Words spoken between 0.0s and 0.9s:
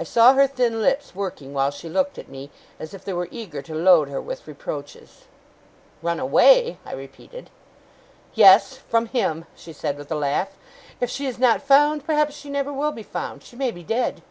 I saw her thin